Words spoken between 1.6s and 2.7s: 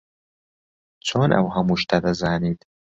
شتە دەزانیت؟